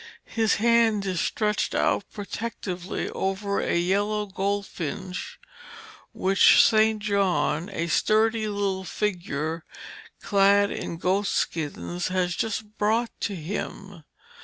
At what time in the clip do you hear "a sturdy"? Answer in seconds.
7.71-8.47